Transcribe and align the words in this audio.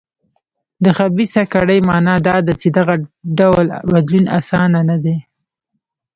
د 0.83 0.85
خبیثه 0.97 1.43
کړۍ 1.53 1.79
معنا 1.89 2.15
دا 2.27 2.37
ده 2.45 2.53
چې 2.61 2.67
دغه 2.77 2.95
ډول 3.39 3.65
بدلون 3.91 4.25
اسانه 4.39 4.79
نه 4.89 4.97
دی. 5.03 5.17